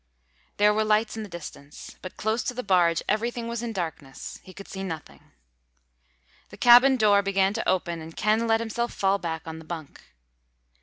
There 0.57 0.73
were 0.73 0.83
lights 0.83 1.15
in 1.15 1.21
the 1.21 1.29
distance. 1.29 1.95
But 2.01 2.17
close 2.17 2.41
to 2.45 2.55
the 2.55 2.63
barge 2.63 3.03
everything 3.07 3.47
was 3.47 3.61
in 3.61 3.71
darkness. 3.71 4.39
He 4.41 4.51
could 4.51 4.67
see 4.67 4.83
nothing. 4.83 5.21
The 6.49 6.57
cabin 6.57 6.97
door 6.97 7.21
began 7.21 7.53
to 7.53 7.69
open 7.69 8.01
and 8.01 8.17
Ken 8.17 8.47
let 8.47 8.59
himself 8.61 8.91
fall 8.95 9.19
back 9.19 9.43
on 9.45 9.59
the 9.59 9.63
bunk. 9.65 10.01